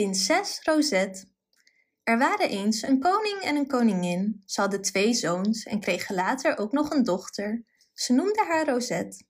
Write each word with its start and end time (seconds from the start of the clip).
Prinses 0.00 0.60
Rosette. 0.62 1.24
Er 2.02 2.18
waren 2.18 2.48
eens 2.48 2.82
een 2.82 3.00
koning 3.00 3.40
en 3.40 3.56
een 3.56 3.66
koningin. 3.66 4.42
Ze 4.46 4.60
hadden 4.60 4.82
twee 4.82 5.14
zoons 5.14 5.62
en 5.62 5.80
kregen 5.80 6.14
later 6.14 6.58
ook 6.58 6.72
nog 6.72 6.90
een 6.90 7.04
dochter. 7.04 7.64
Ze 7.92 8.12
noemden 8.12 8.46
haar 8.46 8.68
Rosette. 8.68 9.24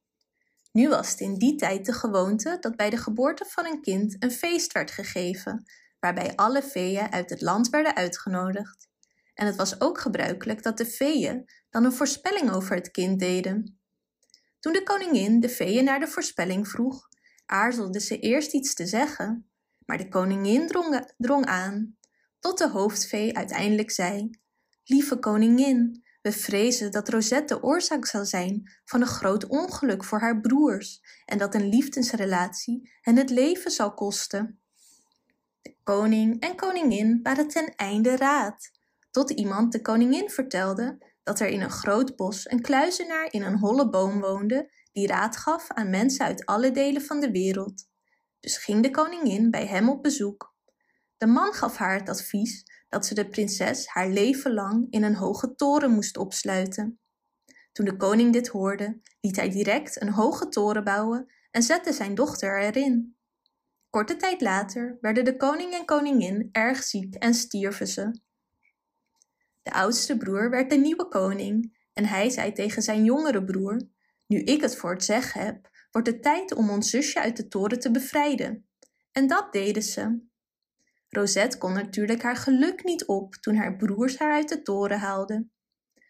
Nu 0.72 0.88
was 0.88 1.10
het 1.10 1.20
in 1.20 1.34
die 1.34 1.54
tijd 1.56 1.86
de 1.86 1.92
gewoonte 1.92 2.56
dat 2.60 2.76
bij 2.76 2.90
de 2.90 2.96
geboorte 2.96 3.44
van 3.44 3.66
een 3.66 3.80
kind 3.80 4.16
een 4.18 4.30
feest 4.30 4.72
werd 4.72 4.90
gegeven, 4.90 5.64
waarbij 6.00 6.34
alle 6.36 6.62
feeën 6.62 7.12
uit 7.12 7.30
het 7.30 7.40
land 7.40 7.68
werden 7.68 7.96
uitgenodigd. 7.96 8.88
En 9.34 9.46
het 9.46 9.56
was 9.56 9.80
ook 9.80 10.00
gebruikelijk 10.00 10.62
dat 10.62 10.78
de 10.78 10.86
feeën 10.86 11.50
dan 11.70 11.84
een 11.84 11.92
voorspelling 11.92 12.52
over 12.52 12.74
het 12.74 12.90
kind 12.90 13.18
deden. 13.18 13.80
Toen 14.60 14.72
de 14.72 14.82
koningin 14.82 15.40
de 15.40 15.48
feeën 15.48 15.84
naar 15.84 16.00
de 16.00 16.08
voorspelling 16.08 16.68
vroeg, 16.68 17.08
aarzelde 17.46 18.00
ze 18.00 18.18
eerst 18.18 18.52
iets 18.52 18.74
te 18.74 18.86
zeggen, 18.86 19.49
maar 19.90 19.98
de 19.98 20.08
koningin 20.08 20.66
drong, 21.16 21.46
aan, 21.46 21.96
tot 22.40 22.58
de 22.58 22.68
hoofdvee 22.68 23.36
uiteindelijk 23.36 23.90
zei: 23.90 24.30
Lieve 24.84 25.18
koningin, 25.18 26.04
we 26.22 26.32
vrezen 26.32 26.90
dat 26.90 27.08
Rosette 27.08 27.54
de 27.54 27.62
oorzaak 27.62 28.06
zal 28.06 28.24
zijn 28.24 28.72
van 28.84 29.00
een 29.00 29.06
groot 29.06 29.46
ongeluk 29.46 30.04
voor 30.04 30.20
haar 30.20 30.40
broers 30.40 31.00
en 31.24 31.38
dat 31.38 31.54
een 31.54 31.68
liefdesrelatie 31.68 32.90
hen 33.00 33.16
het 33.16 33.30
leven 33.30 33.70
zal 33.70 33.94
kosten. 33.94 34.60
De 35.62 35.76
koning 35.82 36.40
en 36.40 36.56
koningin 36.56 37.20
waren 37.22 37.48
ten 37.48 37.74
einde 37.74 38.16
raad, 38.16 38.70
tot 39.10 39.30
iemand 39.30 39.72
de 39.72 39.80
koningin 39.80 40.30
vertelde 40.30 40.98
dat 41.22 41.40
er 41.40 41.48
in 41.48 41.60
een 41.60 41.70
groot 41.70 42.16
bos 42.16 42.50
een 42.50 42.62
kluizenaar 42.62 43.32
in 43.32 43.42
een 43.42 43.58
holle 43.58 43.90
boom 43.90 44.20
woonde 44.20 44.70
die 44.92 45.06
raad 45.06 45.36
gaf 45.36 45.68
aan 45.68 45.90
mensen 45.90 46.26
uit 46.26 46.46
alle 46.46 46.70
delen 46.70 47.02
van 47.02 47.20
de 47.20 47.30
wereld. 47.30 47.88
Dus 48.40 48.56
ging 48.56 48.82
de 48.82 48.90
koningin 48.90 49.50
bij 49.50 49.66
hem 49.66 49.88
op 49.88 50.02
bezoek. 50.02 50.54
De 51.16 51.26
man 51.26 51.52
gaf 51.52 51.76
haar 51.76 51.98
het 51.98 52.08
advies 52.08 52.64
dat 52.88 53.06
ze 53.06 53.14
de 53.14 53.28
prinses 53.28 53.86
haar 53.86 54.08
leven 54.08 54.52
lang 54.54 54.86
in 54.90 55.02
een 55.02 55.14
hoge 55.14 55.54
toren 55.54 55.90
moest 55.90 56.16
opsluiten. 56.16 57.00
Toen 57.72 57.84
de 57.84 57.96
koning 57.96 58.32
dit 58.32 58.48
hoorde, 58.48 59.00
liet 59.20 59.36
hij 59.36 59.50
direct 59.50 60.00
een 60.00 60.12
hoge 60.12 60.48
toren 60.48 60.84
bouwen 60.84 61.32
en 61.50 61.62
zette 61.62 61.92
zijn 61.92 62.14
dochter 62.14 62.60
erin. 62.60 63.16
Korte 63.90 64.16
tijd 64.16 64.40
later 64.40 64.98
werden 65.00 65.24
de 65.24 65.36
koning 65.36 65.72
en 65.72 65.84
koningin 65.84 66.48
erg 66.52 66.82
ziek 66.82 67.14
en 67.14 67.34
stierven 67.34 67.86
ze. 67.86 68.20
De 69.62 69.72
oudste 69.72 70.16
broer 70.16 70.50
werd 70.50 70.70
de 70.70 70.76
nieuwe 70.76 71.08
koning 71.08 71.78
en 71.92 72.04
hij 72.04 72.30
zei 72.30 72.52
tegen 72.52 72.82
zijn 72.82 73.04
jongere 73.04 73.44
broer: 73.44 73.88
Nu 74.26 74.38
ik 74.38 74.60
het 74.60 74.76
voor 74.76 74.90
het 74.90 75.04
zeggen 75.04 75.44
heb, 75.44 75.69
wordt 75.90 76.08
het 76.08 76.22
tijd 76.22 76.54
om 76.54 76.70
ons 76.70 76.90
zusje 76.90 77.20
uit 77.20 77.36
de 77.36 77.48
toren 77.48 77.80
te 77.80 77.90
bevrijden. 77.90 78.68
En 79.12 79.26
dat 79.26 79.52
deden 79.52 79.82
ze. 79.82 80.28
Rosette 81.08 81.58
kon 81.58 81.72
natuurlijk 81.72 82.22
haar 82.22 82.36
geluk 82.36 82.84
niet 82.84 83.06
op 83.06 83.34
toen 83.34 83.56
haar 83.56 83.76
broers 83.76 84.18
haar 84.18 84.32
uit 84.32 84.48
de 84.48 84.62
toren 84.62 84.98
haalden. 84.98 85.52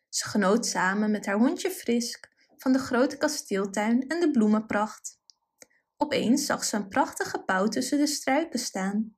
Ze 0.09 0.29
genoot 0.29 0.67
samen 0.67 1.11
met 1.11 1.27
haar 1.27 1.39
hondje 1.39 1.71
Frisk 1.71 2.29
van 2.57 2.73
de 2.73 2.79
grote 2.79 3.17
kasteeltuin 3.17 4.09
en 4.09 4.21
de 4.21 4.31
bloemenpracht. 4.31 5.19
Opeens 5.97 6.47
zag 6.47 6.65
ze 6.65 6.77
een 6.77 6.89
prachtige 6.89 7.45
pauw 7.45 7.67
tussen 7.67 7.99
de 7.99 8.07
struiken 8.07 8.59
staan. 8.59 9.17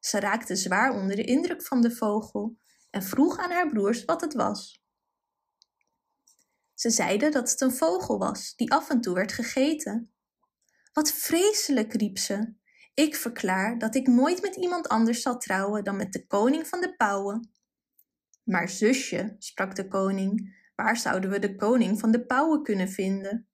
Ze 0.00 0.20
raakte 0.20 0.56
zwaar 0.56 0.92
onder 0.92 1.16
de 1.16 1.24
indruk 1.24 1.62
van 1.62 1.80
de 1.80 1.90
vogel 1.90 2.58
en 2.90 3.02
vroeg 3.02 3.38
aan 3.38 3.50
haar 3.50 3.68
broers 3.68 4.04
wat 4.04 4.20
het 4.20 4.34
was. 4.34 4.83
Ze 6.74 6.90
zeiden 6.90 7.32
dat 7.32 7.50
het 7.50 7.60
een 7.60 7.72
vogel 7.72 8.18
was 8.18 8.54
die 8.56 8.72
af 8.72 8.90
en 8.90 9.00
toe 9.00 9.14
werd 9.14 9.32
gegeten. 9.32 10.14
Wat 10.92 11.12
vreselijk, 11.12 11.92
riep 11.92 12.18
ze. 12.18 12.54
Ik 12.94 13.16
verklaar 13.16 13.78
dat 13.78 13.94
ik 13.94 14.06
nooit 14.06 14.42
met 14.42 14.56
iemand 14.56 14.88
anders 14.88 15.22
zal 15.22 15.38
trouwen 15.38 15.84
dan 15.84 15.96
met 15.96 16.12
de 16.12 16.26
koning 16.26 16.66
van 16.66 16.80
de 16.80 16.96
pauwen. 16.96 17.50
Maar 18.42 18.68
zusje, 18.68 19.36
sprak 19.38 19.74
de 19.76 19.88
koning, 19.88 20.62
waar 20.74 20.96
zouden 20.96 21.30
we 21.30 21.38
de 21.38 21.56
koning 21.56 22.00
van 22.00 22.10
de 22.10 22.26
pauwen 22.26 22.62
kunnen 22.62 22.88
vinden? 22.88 23.48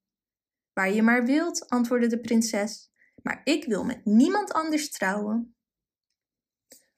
Waar 0.73 0.91
je 0.91 1.01
maar 1.01 1.25
wilt, 1.25 1.69
antwoordde 1.69 2.07
de 2.07 2.21
prinses, 2.21 2.91
maar 3.23 3.41
ik 3.43 3.65
wil 3.65 3.83
met 3.83 4.05
niemand 4.05 4.51
anders 4.51 4.91
trouwen. 4.91 5.55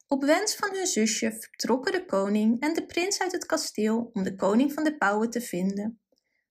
Op 0.07 0.23
wens 0.23 0.56
van 0.56 0.75
hun 0.75 0.88
zusje 0.88 1.31
vertrokken 1.31 1.91
de 1.91 2.06
koning 2.06 2.62
en 2.62 2.73
de 2.73 2.85
prins 2.85 3.22
uit 3.22 3.31
het 3.31 3.45
kasteel 3.45 4.09
om 4.13 4.23
de 4.23 4.35
koning 4.35 4.73
van 4.73 4.83
de 4.83 4.97
pauwen 4.97 5.29
te 5.29 5.41
vinden. 5.41 6.03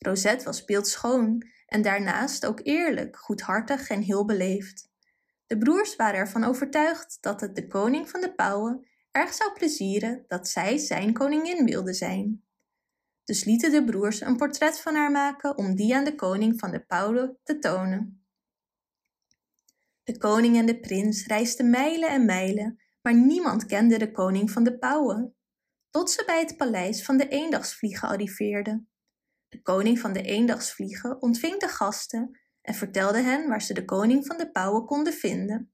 Rosette 0.02 0.44
was 0.44 0.64
beeldschoon 0.64 1.46
en 1.66 1.82
daarnaast 1.82 2.46
ook 2.46 2.60
eerlijk, 2.62 3.16
goedhartig 3.16 3.88
en 3.88 4.00
heel 4.00 4.24
beleefd. 4.24 4.90
De 5.46 5.58
broers 5.58 5.96
waren 5.96 6.20
ervan 6.20 6.44
overtuigd 6.44 7.18
dat 7.20 7.40
het 7.40 7.54
de 7.54 7.66
koning 7.66 8.10
van 8.10 8.20
de 8.20 8.34
pauwen 8.34 8.86
erg 9.10 9.32
zou 9.32 9.52
plezieren 9.52 10.24
dat 10.28 10.48
zij 10.48 10.78
zijn 10.78 11.12
koningin 11.12 11.64
wilde 11.64 11.92
zijn. 11.92 12.44
Dus 13.24 13.44
lieten 13.44 13.70
de 13.70 13.84
broers 13.84 14.20
een 14.20 14.36
portret 14.36 14.80
van 14.80 14.94
haar 14.94 15.10
maken 15.10 15.56
om 15.56 15.74
die 15.74 15.96
aan 15.96 16.04
de 16.04 16.14
koning 16.14 16.58
van 16.58 16.70
de 16.70 16.84
pauwen 16.84 17.38
te 17.42 17.58
tonen. 17.58 18.26
De 20.02 20.18
koning 20.18 20.56
en 20.56 20.66
de 20.66 20.80
prins 20.80 21.26
reisden 21.26 21.70
mijlen 21.70 22.08
en 22.10 22.24
mijlen, 22.24 22.80
maar 23.02 23.14
niemand 23.14 23.66
kende 23.66 23.98
de 23.98 24.12
koning 24.12 24.50
van 24.50 24.64
de 24.64 24.78
pauwen, 24.78 25.34
tot 25.90 26.10
ze 26.10 26.22
bij 26.26 26.40
het 26.40 26.56
paleis 26.56 27.04
van 27.04 27.16
de 27.16 27.28
eendagsvliegen 27.28 28.08
arriveerden. 28.08 28.91
De 29.52 29.62
koning 29.62 29.98
van 29.98 30.12
de 30.12 30.22
eendagsvliegen 30.22 31.22
ontving 31.22 31.60
de 31.60 31.68
gasten 31.68 32.40
en 32.62 32.74
vertelde 32.74 33.20
hen 33.20 33.48
waar 33.48 33.62
ze 33.62 33.74
de 33.74 33.84
koning 33.84 34.26
van 34.26 34.36
de 34.36 34.50
pauwen 34.50 34.84
konden 34.84 35.12
vinden. 35.12 35.72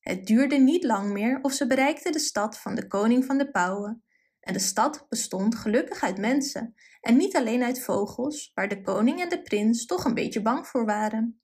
Het 0.00 0.26
duurde 0.26 0.56
niet 0.56 0.84
lang 0.84 1.12
meer 1.12 1.38
of 1.42 1.52
ze 1.52 1.66
bereikten 1.66 2.12
de 2.12 2.18
stad 2.18 2.58
van 2.58 2.74
de 2.74 2.86
koning 2.86 3.24
van 3.24 3.38
de 3.38 3.50
pauwen. 3.50 4.04
En 4.40 4.52
de 4.52 4.58
stad 4.58 5.06
bestond 5.08 5.54
gelukkig 5.54 6.02
uit 6.02 6.18
mensen 6.18 6.74
en 7.00 7.16
niet 7.16 7.36
alleen 7.36 7.62
uit 7.62 7.82
vogels, 7.82 8.50
waar 8.54 8.68
de 8.68 8.82
koning 8.82 9.20
en 9.20 9.28
de 9.28 9.42
prins 9.42 9.86
toch 9.86 10.04
een 10.04 10.14
beetje 10.14 10.42
bang 10.42 10.66
voor 10.66 10.84
waren. 10.84 11.40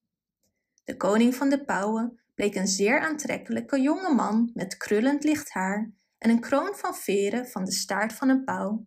De 0.84 0.96
koning 0.96 1.34
van 1.34 1.48
de 1.48 1.64
pauwen 1.64 2.20
bleek 2.34 2.54
een 2.54 2.68
zeer 2.68 3.00
aantrekkelijke 3.00 3.80
jonge 3.80 4.14
man 4.14 4.50
met 4.54 4.76
krullend 4.76 5.24
licht 5.24 5.50
haar 5.50 5.92
en 6.18 6.30
een 6.30 6.40
kroon 6.40 6.74
van 6.74 6.94
veren 6.94 7.46
van 7.46 7.64
de 7.64 7.72
staart 7.72 8.12
van 8.12 8.28
een 8.28 8.44
pauw. 8.44 8.86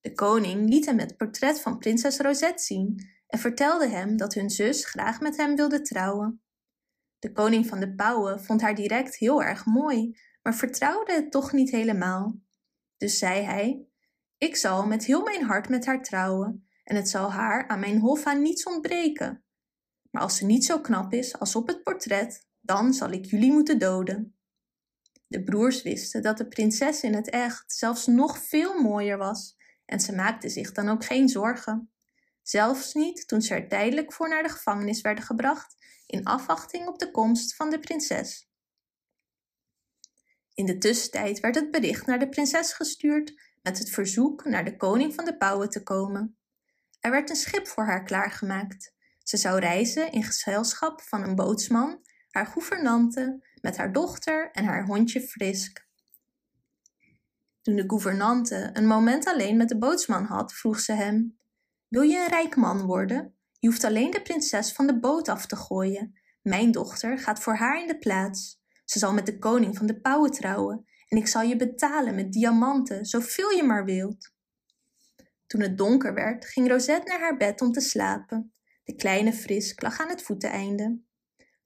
De 0.00 0.12
koning 0.12 0.68
liet 0.68 0.86
hem 0.86 0.98
het 0.98 1.16
portret 1.16 1.60
van 1.60 1.78
prinses 1.78 2.18
Rosette 2.18 2.62
zien 2.62 3.08
en 3.26 3.38
vertelde 3.38 3.88
hem 3.88 4.16
dat 4.16 4.34
hun 4.34 4.50
zus 4.50 4.84
graag 4.84 5.20
met 5.20 5.36
hem 5.36 5.56
wilde 5.56 5.80
trouwen. 5.80 6.42
De 7.18 7.32
koning 7.32 7.66
van 7.66 7.80
de 7.80 7.94
pauwen 7.94 8.42
vond 8.42 8.60
haar 8.60 8.74
direct 8.74 9.16
heel 9.16 9.42
erg 9.42 9.64
mooi, 9.64 10.18
maar 10.42 10.54
vertrouwde 10.54 11.12
het 11.12 11.30
toch 11.30 11.52
niet 11.52 11.70
helemaal. 11.70 12.40
Dus 12.96 13.18
zei 13.18 13.42
hij: 13.42 13.86
Ik 14.38 14.56
zal 14.56 14.86
met 14.86 15.04
heel 15.04 15.22
mijn 15.22 15.42
hart 15.42 15.68
met 15.68 15.86
haar 15.86 16.02
trouwen, 16.02 16.68
en 16.84 16.96
het 16.96 17.08
zal 17.08 17.32
haar 17.32 17.68
aan 17.68 17.80
mijn 17.80 17.98
hof 17.98 18.24
aan 18.24 18.42
niets 18.42 18.64
ontbreken. 18.64 19.44
Maar 20.10 20.22
als 20.22 20.36
ze 20.36 20.46
niet 20.46 20.64
zo 20.64 20.80
knap 20.80 21.12
is 21.12 21.38
als 21.38 21.56
op 21.56 21.66
het 21.66 21.82
portret, 21.82 22.46
dan 22.60 22.94
zal 22.94 23.10
ik 23.10 23.24
jullie 23.24 23.52
moeten 23.52 23.78
doden. 23.78 24.36
De 25.26 25.42
broers 25.42 25.82
wisten 25.82 26.22
dat 26.22 26.38
de 26.38 26.48
prinses 26.48 27.02
in 27.02 27.14
het 27.14 27.30
echt 27.30 27.72
zelfs 27.72 28.06
nog 28.06 28.38
veel 28.38 28.82
mooier 28.82 29.18
was, 29.18 29.56
en 29.90 30.00
ze 30.00 30.14
maakten 30.14 30.50
zich 30.50 30.72
dan 30.72 30.88
ook 30.88 31.04
geen 31.04 31.28
zorgen. 31.28 31.90
Zelfs 32.42 32.94
niet 32.94 33.28
toen 33.28 33.42
ze 33.42 33.54
er 33.54 33.68
tijdelijk 33.68 34.12
voor 34.12 34.28
naar 34.28 34.42
de 34.42 34.48
gevangenis 34.48 35.00
werden 35.00 35.24
gebracht, 35.24 35.76
in 36.06 36.24
afwachting 36.24 36.86
op 36.86 36.98
de 36.98 37.10
komst 37.10 37.54
van 37.54 37.70
de 37.70 37.80
prinses. 37.80 38.48
In 40.54 40.66
de 40.66 40.78
tussentijd 40.78 41.40
werd 41.40 41.54
het 41.54 41.70
bericht 41.70 42.06
naar 42.06 42.18
de 42.18 42.28
prinses 42.28 42.72
gestuurd 42.72 43.42
met 43.62 43.78
het 43.78 43.90
verzoek 43.90 44.44
naar 44.44 44.64
de 44.64 44.76
koning 44.76 45.14
van 45.14 45.24
de 45.24 45.36
pauwen 45.36 45.70
te 45.70 45.82
komen. 45.82 46.38
Er 47.00 47.10
werd 47.10 47.30
een 47.30 47.36
schip 47.36 47.66
voor 47.66 47.84
haar 47.84 48.04
klaargemaakt. 48.04 48.94
Ze 49.22 49.36
zou 49.36 49.58
reizen 49.58 50.12
in 50.12 50.22
gezelschap 50.22 51.00
van 51.02 51.22
een 51.22 51.34
bootsman, 51.34 52.00
haar 52.30 52.46
gouvernante, 52.46 53.46
met 53.60 53.76
haar 53.76 53.92
dochter 53.92 54.50
en 54.50 54.64
haar 54.64 54.86
hondje 54.86 55.20
Frisk. 55.20 55.88
Toen 57.62 57.76
de 57.76 57.84
gouvernante 57.86 58.70
een 58.72 58.86
moment 58.86 59.26
alleen 59.26 59.56
met 59.56 59.68
de 59.68 59.78
bootsman 59.78 60.24
had, 60.24 60.52
vroeg 60.52 60.80
ze 60.80 60.92
hem: 60.92 61.38
Wil 61.88 62.02
je 62.02 62.18
een 62.18 62.28
rijk 62.28 62.56
man 62.56 62.86
worden? 62.86 63.34
Je 63.58 63.68
hoeft 63.68 63.84
alleen 63.84 64.10
de 64.10 64.22
prinses 64.22 64.72
van 64.72 64.86
de 64.86 64.98
boot 64.98 65.28
af 65.28 65.46
te 65.46 65.56
gooien. 65.56 66.20
Mijn 66.42 66.70
dochter 66.70 67.18
gaat 67.18 67.40
voor 67.40 67.54
haar 67.54 67.80
in 67.80 67.86
de 67.86 67.98
plaats. 67.98 68.60
Ze 68.84 68.98
zal 68.98 69.12
met 69.12 69.26
de 69.26 69.38
koning 69.38 69.76
van 69.76 69.86
de 69.86 70.00
pauwen 70.00 70.30
trouwen 70.30 70.86
en 71.08 71.18
ik 71.18 71.26
zal 71.26 71.42
je 71.42 71.56
betalen 71.56 72.14
met 72.14 72.32
diamanten, 72.32 73.04
zoveel 73.04 73.50
je 73.50 73.62
maar 73.62 73.84
wilt. 73.84 74.32
Toen 75.46 75.60
het 75.60 75.78
donker 75.78 76.14
werd, 76.14 76.46
ging 76.46 76.68
Rosette 76.68 77.08
naar 77.08 77.20
haar 77.20 77.36
bed 77.36 77.60
om 77.60 77.72
te 77.72 77.80
slapen. 77.80 78.52
De 78.84 78.94
kleine 78.94 79.32
Frisk 79.32 79.82
lag 79.82 80.00
aan 80.00 80.08
het 80.08 80.22
voeteneinde. 80.22 81.00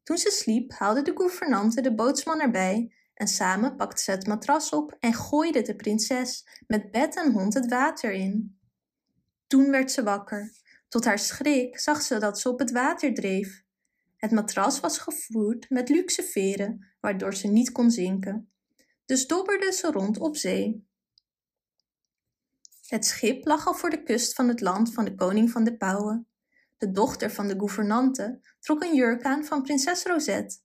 Toen 0.02 0.18
ze 0.18 0.30
sliep, 0.30 0.72
haalde 0.72 1.02
de 1.02 1.12
gouvernante 1.14 1.80
de 1.80 1.94
bootsman 1.94 2.40
erbij 2.40 2.94
en 3.14 3.28
samen 3.28 3.76
pakte 3.76 4.02
ze 4.02 4.10
het 4.10 4.26
matras 4.26 4.70
op 4.70 4.96
en 5.00 5.14
gooide 5.14 5.62
de 5.62 5.76
prinses 5.76 6.46
met 6.66 6.90
bed 6.90 7.16
en 7.16 7.32
hond 7.32 7.54
het 7.54 7.70
water 7.70 8.12
in. 8.12 8.58
Toen 9.46 9.70
werd 9.70 9.90
ze 9.90 10.02
wakker. 10.02 10.52
Tot 10.88 11.04
haar 11.04 11.18
schrik 11.18 11.78
zag 11.78 12.02
ze 12.02 12.18
dat 12.18 12.40
ze 12.40 12.48
op 12.48 12.58
het 12.58 12.70
water 12.70 13.14
dreef. 13.14 13.62
Het 14.16 14.30
matras 14.30 14.80
was 14.80 14.98
gevoerd 14.98 15.70
met 15.70 15.88
luxe 15.88 16.22
veren, 16.22 16.94
waardoor 17.00 17.34
ze 17.34 17.48
niet 17.48 17.72
kon 17.72 17.90
zinken. 17.90 18.52
Dus 19.04 19.26
dobberde 19.26 19.72
ze 19.72 19.90
rond 19.90 20.18
op 20.18 20.36
zee. 20.36 20.86
Het 22.86 23.06
schip 23.06 23.46
lag 23.46 23.66
al 23.66 23.74
voor 23.74 23.90
de 23.90 24.02
kust 24.02 24.34
van 24.34 24.48
het 24.48 24.60
land 24.60 24.94
van 24.94 25.04
de 25.04 25.14
koning 25.14 25.50
van 25.50 25.64
de 25.64 25.76
pauwen. 25.76 26.28
De 26.76 26.90
dochter 26.90 27.30
van 27.30 27.48
de 27.48 27.58
gouvernante 27.58 28.40
trok 28.60 28.82
een 28.82 28.94
jurk 28.94 29.22
aan 29.22 29.44
van 29.44 29.62
prinses 29.62 30.02
Rosette. 30.02 30.58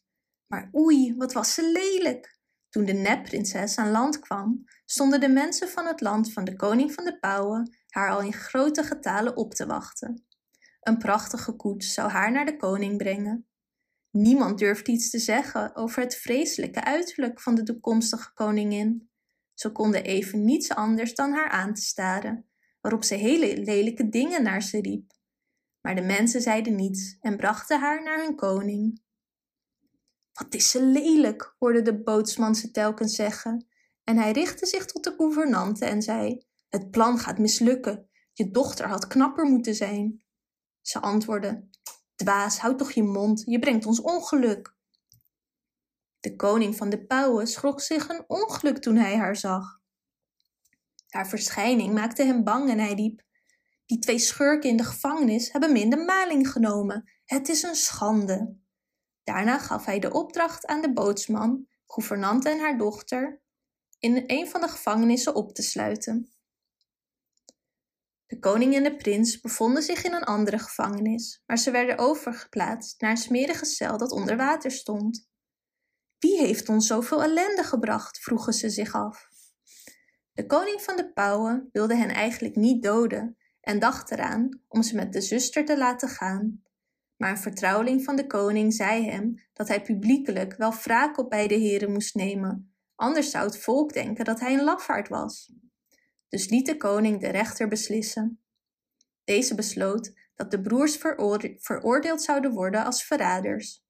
Maar 0.48 0.70
oei, 0.76 1.16
wat 1.18 1.34
was 1.34 1.54
ze 1.54 1.72
lelijk! 1.72 2.39
Toen 2.70 2.86
de 2.86 2.94
nepprinses 2.94 3.78
aan 3.78 3.92
land 3.92 4.20
kwam, 4.20 4.64
stonden 4.86 5.20
de 5.20 5.30
mensen 5.30 5.70
van 5.70 5.86
het 5.86 6.02
land 6.02 6.34
van 6.34 6.44
de 6.44 6.56
koning 6.56 6.94
van 6.94 7.04
de 7.04 7.20
pauwen 7.20 7.78
haar 7.88 8.12
al 8.12 8.22
in 8.22 8.34
grote 8.34 8.84
getalen 8.84 9.38
op 9.38 9.54
te 9.54 9.66
wachten. 9.66 10.26
Een 10.80 10.98
prachtige 10.98 11.56
koets 11.56 11.94
zou 11.94 12.10
haar 12.10 12.32
naar 12.32 12.46
de 12.46 12.58
koning 12.58 12.98
brengen. 12.98 13.48
Niemand 14.12 14.60
durfde 14.60 14.92
iets 14.92 15.10
te 15.10 15.20
zeggen 15.20 15.76
over 15.76 16.02
het 16.02 16.16
vreselijke 16.16 16.84
uiterlijk 16.84 17.42
van 17.42 17.56
de 17.56 17.64
toekomstige 17.64 18.34
koningin. 18.34 19.10
Ze 19.54 19.72
konden 19.72 20.04
even 20.04 20.44
niets 20.44 20.70
anders 20.70 21.16
dan 21.16 21.32
haar 21.32 21.50
aan 21.50 21.74
te 21.74 21.82
staren, 21.82 22.50
waarop 22.82 23.04
ze 23.04 23.16
hele 23.16 23.58
lelijke 23.58 24.10
dingen 24.10 24.44
naar 24.44 24.62
ze 24.62 24.82
riep. 24.82 25.12
Maar 25.82 25.96
de 25.96 26.02
mensen 26.02 26.42
zeiden 26.42 26.76
niets 26.76 27.18
en 27.22 27.38
brachten 27.38 27.80
haar 27.80 28.04
naar 28.04 28.24
hun 28.24 28.36
koning. 28.36 29.02
Wat 30.40 30.54
is 30.54 30.70
ze 30.70 30.84
lelijk, 30.84 31.56
hoorde 31.58 31.82
de 31.82 32.04
bootsman 32.04 32.56
ze 32.56 32.72
telkens 32.72 33.16
zeggen. 33.16 33.68
En 34.04 34.18
hij 34.18 34.32
richtte 34.32 34.66
zich 34.66 34.86
tot 34.86 35.04
de 35.04 35.14
gouvernante 35.18 35.86
en 35.86 36.02
zei: 36.02 36.46
Het 36.70 36.92
plan 36.92 37.18
gaat 37.18 37.38
mislukken. 37.38 38.10
Je 38.34 38.52
dochter 38.52 38.88
had 38.88 39.08
knapper 39.08 39.46
moeten 39.46 39.76
zijn. 39.76 40.24
Ze 40.82 41.00
antwoordde: 41.00 41.70
Dwaas, 42.16 42.60
houd 42.60 42.78
toch 42.78 42.92
je 42.92 43.04
mond, 43.04 43.44
je 43.46 43.60
brengt 43.60 43.86
ons 43.86 44.02
ongeluk. 44.02 44.76
De 46.20 46.36
koning 46.36 46.76
van 46.76 46.90
de 46.90 47.06
pauwen 47.06 47.48
schrok 47.48 47.82
zich 47.82 48.10
een 48.10 48.24
ongeluk 48.28 48.78
toen 48.78 48.96
hij 48.96 49.18
haar 49.18 49.36
zag. 49.36 49.80
Haar 51.08 51.28
verschijning 51.28 51.94
maakte 51.94 52.24
hem 52.24 52.44
bang 52.44 52.70
en 52.70 52.80
hij 52.80 52.94
riep: 52.94 53.22
Die 53.86 54.00
twee 54.00 54.20
schurken 54.20 54.70
in 54.70 54.78
de 54.78 54.84
gevangenis 54.84 55.52
hebben 55.52 55.72
me 55.72 55.80
in 55.80 55.90
de 55.90 56.04
maling 56.04 56.52
genomen. 56.52 57.10
Het 57.26 57.50
is 57.50 57.64
een 57.64 57.76
schande. 57.76 58.58
Daarna 59.30 59.60
gaf 59.60 59.86
hij 59.86 60.00
de 60.00 60.12
opdracht 60.12 60.66
aan 60.66 60.82
de 60.82 60.94
bootsman, 60.94 61.68
gouvernante 61.88 62.50
en 62.50 62.60
haar 62.60 62.78
dochter 62.78 63.42
in 64.00 64.24
een 64.28 64.50
van 64.50 64.62
de 64.62 64.68
gevangenissen 64.68 65.36
op 65.36 65.54
te 65.54 65.62
sluiten. 65.62 66.32
De 68.26 68.40
koning 68.40 68.76
en 68.76 68.84
de 68.84 68.96
prins 68.96 69.40
bevonden 69.40 69.84
zich 69.84 70.04
in 70.04 70.14
een 70.14 70.24
andere 70.24 70.60
gevangenis, 70.60 71.44
maar 71.46 71.58
ze 71.58 71.72
werden 71.72 71.98
overgeplaatst 71.98 73.02
naar 73.02 73.12
een 73.12 73.18
smerige 73.18 73.66
cel 73.66 73.98
dat 73.98 74.12
onder 74.12 74.38
water 74.38 74.72
stond. 74.72 75.30
Wie 76.20 76.38
heeft 76.38 76.70
ons 76.70 76.88
zoveel 76.88 77.24
ellende 77.24 77.64
gebracht? 77.64 78.20
vroegen 78.20 78.54
ze 78.54 78.70
zich 78.70 78.94
af. 78.94 79.30
De 80.32 80.46
koning 80.46 80.82
van 80.82 80.96
de 80.96 81.14
pauwen 81.14 81.70
wilde 81.72 81.96
hen 81.96 82.10
eigenlijk 82.10 82.56
niet 82.56 82.84
doden 82.84 83.38
en 83.62 83.80
dacht 83.80 84.12
eraan 84.12 84.62
om 84.68 84.84
ze 84.84 84.96
met 84.96 85.14
de 85.14 85.22
zuster 85.22 85.66
te 85.66 85.78
laten 85.78 86.10
gaan. 86.10 86.64
Maar 87.20 87.30
een 87.30 87.38
vertrouweling 87.38 88.04
van 88.04 88.16
de 88.16 88.28
koning 88.28 88.74
zei 88.74 89.10
hem 89.10 89.44
dat 89.54 89.68
hij 89.68 89.82
publiekelijk 89.82 90.56
wel 90.56 90.74
wraak 90.74 91.18
op 91.18 91.30
beide 91.30 91.56
heren 91.56 91.92
moest 91.92 92.16
nemen, 92.16 92.74
anders 92.96 93.30
zou 93.30 93.46
het 93.46 93.58
volk 93.58 93.94
denken 93.94 94.26
dat 94.26 94.40
hij 94.40 94.54
een 94.54 94.64
lafaard 94.64 95.08
was. 95.08 95.54
Dus 96.30 96.50
liet 96.50 96.66
de 96.66 96.78
koning 96.78 97.20
de 97.20 97.28
rechter 97.28 97.68
beslissen. 97.68 98.42
Deze 99.24 99.56
besloot 99.56 100.14
dat 100.36 100.52
de 100.52 100.62
broers 100.62 100.98
veroordeeld 101.58 102.22
zouden 102.22 102.52
worden 102.52 102.86
als 102.86 103.04
verraders. 103.04 103.86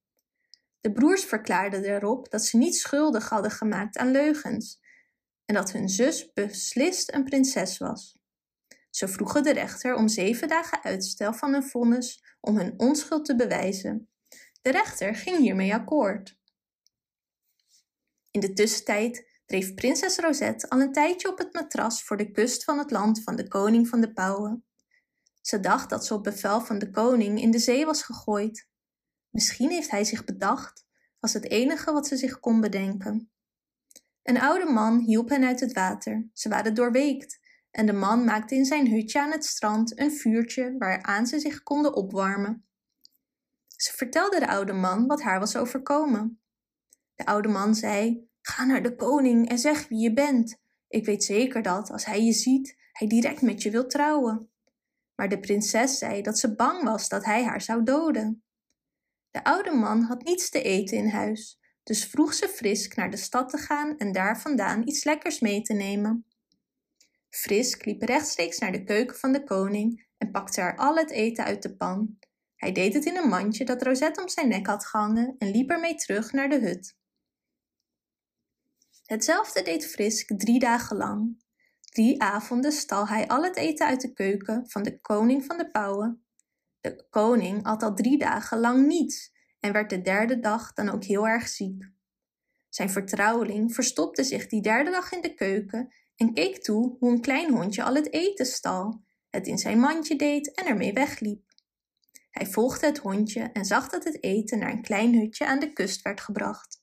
De 0.81 0.91
broers 0.91 1.23
verklaarden 1.23 1.83
erop 1.83 2.29
dat 2.29 2.45
ze 2.45 2.57
niet 2.57 2.75
schuldig 2.75 3.29
hadden 3.29 3.51
gemaakt 3.51 3.97
aan 3.97 4.11
leugens 4.11 4.79
en 5.45 5.55
dat 5.55 5.71
hun 5.71 5.89
zus 5.89 6.33
beslist 6.33 7.13
een 7.13 7.23
prinses 7.23 7.77
was. 7.77 8.18
Ze 8.89 9.07
vroegen 9.07 9.43
de 9.43 9.53
rechter 9.53 9.95
om 9.95 10.07
zeven 10.07 10.47
dagen 10.47 10.83
uitstel 10.83 11.33
van 11.33 11.51
hun 11.51 11.63
vonnis 11.63 12.23
om 12.39 12.57
hun 12.57 12.73
onschuld 12.77 13.25
te 13.25 13.35
bewijzen. 13.35 14.09
De 14.61 14.71
rechter 14.71 15.15
ging 15.15 15.37
hiermee 15.37 15.73
akkoord. 15.73 16.37
In 18.31 18.39
de 18.39 18.53
tussentijd 18.53 19.41
dreef 19.45 19.73
prinses 19.73 20.17
Rosette 20.17 20.69
al 20.69 20.81
een 20.81 20.91
tijdje 20.91 21.29
op 21.31 21.37
het 21.37 21.53
matras 21.53 22.03
voor 22.03 22.17
de 22.17 22.31
kust 22.31 22.63
van 22.63 22.77
het 22.77 22.91
land 22.91 23.23
van 23.23 23.35
de 23.35 23.47
koning 23.47 23.87
van 23.87 24.01
de 24.01 24.13
pauwen. 24.13 24.63
Ze 25.41 25.59
dacht 25.59 25.89
dat 25.89 26.05
ze 26.05 26.13
op 26.13 26.23
bevel 26.23 26.61
van 26.61 26.79
de 26.79 26.91
koning 26.91 27.41
in 27.41 27.51
de 27.51 27.59
zee 27.59 27.85
was 27.85 28.03
gegooid. 28.03 28.67
Misschien 29.29 29.69
heeft 29.69 29.91
hij 29.91 30.03
zich 30.03 30.23
bedacht, 30.23 30.85
was 31.19 31.33
het 31.33 31.49
enige 31.49 31.91
wat 31.91 32.07
ze 32.07 32.17
zich 32.17 32.39
kon 32.39 32.61
bedenken. 32.61 33.31
Een 34.23 34.39
oude 34.39 34.71
man 34.71 34.99
hielp 34.99 35.29
hen 35.29 35.43
uit 35.43 35.59
het 35.59 35.73
water. 35.73 36.29
Ze 36.33 36.49
waren 36.49 36.73
doorweekt 36.73 37.38
en 37.71 37.85
de 37.85 37.93
man 37.93 38.23
maakte 38.23 38.55
in 38.55 38.65
zijn 38.65 38.87
hutje 38.91 39.21
aan 39.21 39.31
het 39.31 39.45
strand 39.45 39.99
een 39.99 40.11
vuurtje 40.11 40.75
waaraan 40.77 41.27
ze 41.27 41.39
zich 41.39 41.63
konden 41.63 41.95
opwarmen. 41.95 42.67
Ze 43.67 43.93
vertelde 43.95 44.39
de 44.39 44.47
oude 44.47 44.73
man 44.73 45.07
wat 45.07 45.21
haar 45.21 45.39
was 45.39 45.55
overkomen. 45.55 46.41
De 47.15 47.25
oude 47.25 47.47
man 47.47 47.75
zei: 47.75 48.29
Ga 48.41 48.65
naar 48.65 48.83
de 48.83 48.95
koning 48.95 49.49
en 49.49 49.59
zeg 49.59 49.87
wie 49.87 49.99
je 49.99 50.13
bent. 50.13 50.57
Ik 50.87 51.05
weet 51.05 51.23
zeker 51.23 51.61
dat, 51.61 51.91
als 51.91 52.05
hij 52.05 52.23
je 52.23 52.33
ziet, 52.33 52.77
hij 52.91 53.07
direct 53.07 53.41
met 53.41 53.61
je 53.61 53.71
wil 53.71 53.87
trouwen. 53.87 54.49
Maar 55.15 55.29
de 55.29 55.39
prinses 55.39 55.97
zei 55.97 56.21
dat 56.21 56.39
ze 56.39 56.55
bang 56.55 56.83
was 56.83 57.09
dat 57.09 57.25
hij 57.25 57.43
haar 57.43 57.61
zou 57.61 57.83
doden. 57.83 58.43
De 59.31 59.43
oude 59.43 59.71
man 59.71 60.01
had 60.01 60.23
niets 60.23 60.49
te 60.49 60.61
eten 60.61 60.97
in 60.97 61.09
huis, 61.09 61.59
dus 61.83 62.05
vroeg 62.05 62.33
ze 62.33 62.47
Frisk 62.47 62.95
naar 62.95 63.11
de 63.11 63.17
stad 63.17 63.49
te 63.49 63.57
gaan 63.57 63.97
en 63.97 64.11
daar 64.11 64.41
vandaan 64.41 64.87
iets 64.87 65.03
lekkers 65.03 65.39
mee 65.39 65.61
te 65.61 65.73
nemen. 65.73 66.25
Frisk 67.29 67.85
liep 67.85 68.01
rechtstreeks 68.01 68.57
naar 68.57 68.71
de 68.71 68.83
keuken 68.83 69.15
van 69.15 69.31
de 69.31 69.43
koning 69.43 70.07
en 70.17 70.31
pakte 70.31 70.61
er 70.61 70.77
al 70.77 70.95
het 70.95 71.11
eten 71.11 71.43
uit 71.43 71.61
de 71.61 71.75
pan. 71.75 72.17
Hij 72.55 72.71
deed 72.71 72.93
het 72.93 73.05
in 73.05 73.17
een 73.17 73.29
mandje 73.29 73.65
dat 73.65 73.81
Rosette 73.81 74.21
om 74.21 74.29
zijn 74.29 74.47
nek 74.47 74.67
had 74.67 74.85
gehangen 74.85 75.35
en 75.37 75.51
liep 75.51 75.69
ermee 75.69 75.95
terug 75.95 76.31
naar 76.31 76.49
de 76.49 76.59
hut. 76.59 76.97
Hetzelfde 79.05 79.61
deed 79.61 79.87
Frisk 79.87 80.39
drie 80.39 80.59
dagen 80.59 80.97
lang. 80.97 81.43
Drie 81.81 82.21
avonden 82.21 82.71
stal 82.71 83.07
hij 83.07 83.27
al 83.27 83.43
het 83.43 83.55
eten 83.55 83.87
uit 83.87 84.01
de 84.01 84.13
keuken 84.13 84.69
van 84.69 84.83
de 84.83 84.99
koning 84.99 85.45
van 85.45 85.57
de 85.57 85.71
pauwen. 85.71 86.25
De 86.81 87.07
koning 87.09 87.63
at 87.63 87.83
al 87.83 87.93
drie 87.93 88.17
dagen 88.17 88.59
lang 88.59 88.87
niets 88.87 89.31
en 89.59 89.73
werd 89.73 89.89
de 89.89 90.01
derde 90.01 90.39
dag 90.39 90.73
dan 90.73 90.89
ook 90.89 91.03
heel 91.03 91.27
erg 91.27 91.47
ziek. 91.47 91.83
Zijn 92.69 92.89
vertrouweling 92.89 93.73
verstopte 93.73 94.23
zich 94.23 94.47
die 94.47 94.61
derde 94.61 94.91
dag 94.91 95.11
in 95.11 95.21
de 95.21 95.33
keuken 95.33 95.93
en 96.19 96.33
keek 96.33 96.63
toe 96.63 96.95
hoe 96.99 97.11
een 97.11 97.21
klein 97.21 97.51
hondje 97.51 97.83
al 97.83 97.95
het 97.95 98.13
eten 98.13 98.45
stal, 98.45 99.03
het 99.29 99.47
in 99.47 99.57
zijn 99.57 99.79
mandje 99.79 100.15
deed 100.15 100.53
en 100.53 100.65
ermee 100.65 100.93
wegliep. 100.93 101.43
Hij 102.31 102.45
volgde 102.45 102.85
het 102.85 102.97
hondje 102.97 103.41
en 103.41 103.65
zag 103.65 103.89
dat 103.89 104.03
het 104.03 104.23
eten 104.23 104.59
naar 104.59 104.71
een 104.71 104.81
klein 104.81 105.15
hutje 105.15 105.45
aan 105.45 105.59
de 105.59 105.73
kust 105.73 106.01
werd 106.01 106.21
gebracht. 106.21 106.81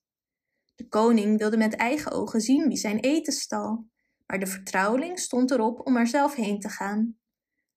De 0.75 0.89
koning 0.89 1.39
wilde 1.39 1.57
met 1.57 1.75
eigen 1.75 2.13
ogen 2.13 2.41
zien 2.41 2.69
wie 2.69 2.77
zijn 2.77 2.99
eten 2.99 3.33
stal, 3.33 3.89
maar 4.27 4.39
de 4.39 4.47
vertrouweling 4.47 5.19
stond 5.19 5.51
erop 5.51 5.87
om 5.87 5.97
er 5.97 6.07
zelf 6.07 6.35
heen 6.35 6.61
te 6.61 6.69
gaan. 6.69 7.19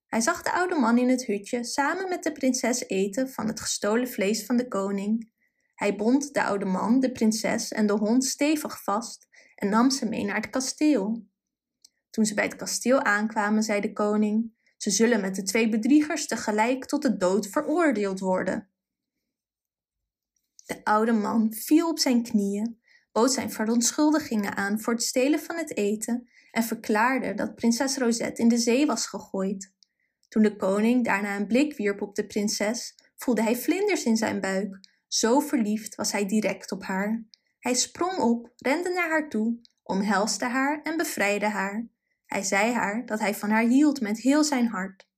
Hij 0.06 0.20
zag 0.20 0.42
de 0.42 0.52
oude 0.52 0.74
man 0.74 0.98
in 0.98 1.08
het 1.08 1.26
hutje 1.26 1.64
samen 1.64 2.08
met 2.08 2.22
de 2.22 2.32
prinses 2.32 2.88
eten 2.88 3.30
van 3.30 3.46
het 3.46 3.60
gestolen 3.60 4.08
vlees 4.08 4.44
van 4.46 4.56
de 4.56 4.68
koning. 4.68 5.32
Hij 5.74 5.96
bond 5.96 6.34
de 6.34 6.42
oude 6.42 6.64
man, 6.64 7.00
de 7.00 7.12
prinses 7.12 7.72
en 7.72 7.86
de 7.86 7.92
hond 7.92 8.24
stevig 8.24 8.82
vast 8.82 9.28
en 9.54 9.68
nam 9.68 9.90
ze 9.90 10.08
mee 10.08 10.24
naar 10.24 10.36
het 10.36 10.50
kasteel. 10.50 11.28
Toen 12.10 12.24
ze 12.24 12.34
bij 12.34 12.44
het 12.44 12.56
kasteel 12.56 13.02
aankwamen, 13.02 13.62
zei 13.62 13.80
de 13.80 13.92
koning: 13.92 14.52
Ze 14.76 14.90
zullen 14.90 15.20
met 15.20 15.34
de 15.34 15.42
twee 15.42 15.68
bedriegers 15.68 16.26
tegelijk 16.26 16.84
tot 16.84 17.02
de 17.02 17.16
dood 17.16 17.46
veroordeeld 17.46 18.20
worden. 18.20 18.70
De 20.66 20.84
oude 20.84 21.12
man 21.12 21.52
viel 21.52 21.88
op 21.88 21.98
zijn 21.98 22.22
knieën, 22.22 22.80
bood 23.12 23.32
zijn 23.32 23.50
verontschuldigingen 23.50 24.56
aan 24.56 24.80
voor 24.80 24.92
het 24.92 25.02
stelen 25.02 25.40
van 25.40 25.56
het 25.56 25.76
eten 25.76 26.28
en 26.50 26.62
verklaarde 26.62 27.34
dat 27.34 27.54
prinses 27.54 27.96
Rosette 27.96 28.42
in 28.42 28.48
de 28.48 28.58
zee 28.58 28.86
was 28.86 29.06
gegooid. 29.06 29.72
Toen 30.28 30.42
de 30.42 30.56
koning 30.56 31.04
daarna 31.04 31.36
een 31.36 31.46
blik 31.46 31.76
wierp 31.76 32.02
op 32.02 32.14
de 32.14 32.26
prinses, 32.26 32.94
voelde 33.16 33.42
hij 33.42 33.56
vlinders 33.56 34.04
in 34.04 34.16
zijn 34.16 34.40
buik. 34.40 34.78
Zo 35.08 35.40
verliefd 35.40 35.94
was 35.94 36.12
hij 36.12 36.26
direct 36.26 36.72
op 36.72 36.82
haar. 36.82 37.24
Hij 37.58 37.74
sprong 37.74 38.18
op, 38.18 38.52
rende 38.56 38.90
naar 38.90 39.08
haar 39.08 39.28
toe, 39.28 39.60
omhelsde 39.82 40.44
haar 40.44 40.82
en 40.82 40.96
bevrijdde 40.96 41.46
haar. 41.48 41.88
Hij 42.32 42.42
zei 42.42 42.72
haar 42.72 43.06
dat 43.06 43.18
hij 43.18 43.34
van 43.34 43.50
haar 43.50 43.66
hield 43.66 44.00
met 44.00 44.18
heel 44.18 44.44
zijn 44.44 44.68
hart. 44.68 45.08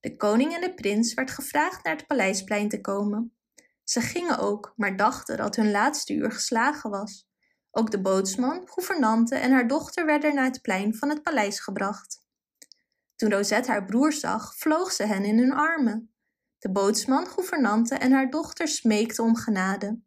De 0.00 0.16
koning 0.16 0.54
en 0.54 0.60
de 0.60 0.74
prins 0.74 1.14
werd 1.14 1.30
gevraagd 1.30 1.84
naar 1.84 1.96
het 1.96 2.06
paleisplein 2.06 2.68
te 2.68 2.80
komen. 2.80 3.36
Ze 3.84 4.00
gingen 4.00 4.38
ook, 4.38 4.72
maar 4.76 4.96
dachten 4.96 5.36
dat 5.36 5.56
hun 5.56 5.70
laatste 5.70 6.14
uur 6.14 6.32
geslagen 6.32 6.90
was. 6.90 7.28
Ook 7.70 7.90
de 7.90 8.00
bootsman, 8.00 8.68
gouvernante 8.68 9.34
en 9.34 9.52
haar 9.52 9.68
dochter 9.68 10.06
werden 10.06 10.34
naar 10.34 10.44
het 10.44 10.62
plein 10.62 10.94
van 10.94 11.08
het 11.08 11.22
paleis 11.22 11.60
gebracht. 11.60 12.24
Toen 13.16 13.30
Rosette 13.30 13.70
haar 13.70 13.84
broer 13.84 14.12
zag, 14.12 14.56
vloog 14.56 14.92
ze 14.92 15.04
hen 15.04 15.24
in 15.24 15.38
hun 15.38 15.52
armen. 15.52 16.14
De 16.58 16.70
bootsman, 16.70 17.26
gouvernante 17.26 17.94
en 17.94 18.12
haar 18.12 18.30
dochter 18.30 18.68
smeekten 18.68 19.24
om 19.24 19.36
genade. 19.36 20.00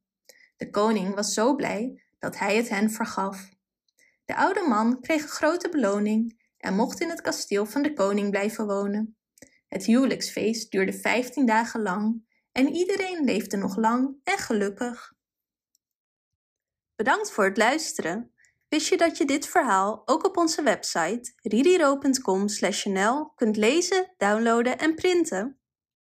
De 0.58 0.70
koning 0.70 1.16
was 1.16 1.34
zo 1.34 1.56
blij 1.56 2.04
dat 2.20 2.38
hij 2.38 2.56
het 2.56 2.70
hen 2.70 2.92
vergaf. 2.92 3.56
De 4.28 4.36
oude 4.36 4.68
man 4.68 5.02
kreeg 5.02 5.22
een 5.22 5.28
grote 5.28 5.70
beloning 5.70 6.42
en 6.58 6.76
mocht 6.76 7.00
in 7.00 7.10
het 7.10 7.22
kasteel 7.22 7.66
van 7.66 7.82
de 7.82 7.94
koning 7.94 8.30
blijven 8.30 8.66
wonen. 8.66 9.18
Het 9.68 9.86
huwelijksfeest 9.86 10.72
duurde 10.72 10.94
vijftien 10.94 11.46
dagen 11.46 11.82
lang 11.82 12.26
en 12.52 12.74
iedereen 12.74 13.24
leefde 13.24 13.58
nog 13.58 13.78
lang 13.78 14.16
en 14.24 14.38
gelukkig. 14.38 15.14
Bedankt 16.96 17.32
voor 17.32 17.46
het 17.46 17.58
luisteren. 17.58 18.32
Wist 18.68 18.88
je 18.88 18.98
dat 18.98 19.18
je 19.18 19.26
dit 19.26 19.48
verhaal 19.48 20.02
ook 20.06 20.26
op 20.26 20.38
onze 20.38 20.62
website 20.62 21.34
ririro.com/nl 21.42 23.34
kunt 23.36 23.58
lezen, 23.58 24.14
downloaden 24.18 24.78
en 24.78 24.96
printen? 24.96 25.57